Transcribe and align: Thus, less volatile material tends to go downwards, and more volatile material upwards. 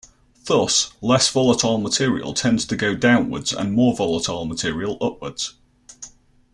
Thus, 0.45 0.93
less 0.99 1.29
volatile 1.29 1.77
material 1.77 2.33
tends 2.33 2.65
to 2.65 2.75
go 2.75 2.95
downwards, 2.95 3.53
and 3.53 3.71
more 3.71 3.95
volatile 3.95 4.45
material 4.45 4.97
upwards. 4.99 5.53